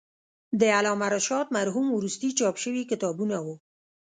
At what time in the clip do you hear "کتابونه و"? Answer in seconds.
2.91-3.47